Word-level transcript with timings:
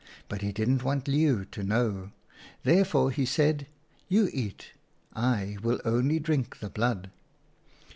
But 0.29 0.41
he 0.41 0.51
didn't 0.51 0.83
want 0.83 1.05
Leeuw 1.07 1.45
to 1.51 1.61
know. 1.63 2.09
Therefore 2.63 3.11
he 3.11 3.23
said,' 3.23 3.67
You 4.17 4.31
eat; 4.33 4.71
I 5.15 5.59
will 5.61 5.79
only 5.85 6.17
drink 6.17 6.57
the 6.57 6.71
blood.' 6.71 7.11